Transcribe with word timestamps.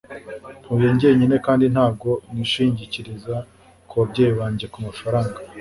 Ntuye 0.61 0.89
njyenyine 0.93 1.35
kandi 1.45 1.65
ntabwo 1.73 2.09
nishingikiriza 2.33 3.35
kubabyeyi 3.89 4.33
banjye 4.39 4.65
kumafaranga. 4.73 5.37